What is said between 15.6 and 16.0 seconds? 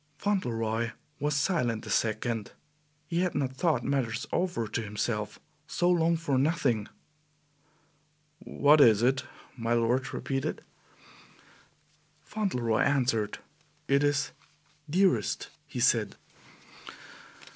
he